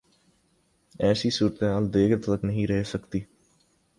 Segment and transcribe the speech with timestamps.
[0.99, 3.19] ایسی صورتحال دیر تک نہیں رہ سکتی۔